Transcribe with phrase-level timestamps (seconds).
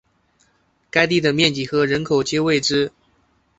[0.89, 2.91] 该地的面积和人口皆未知。